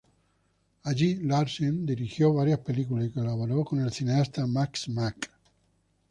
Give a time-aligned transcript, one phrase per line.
[0.85, 5.29] Allí Larsen dirigió varias películas y colaboró con el cineasta Max Mack.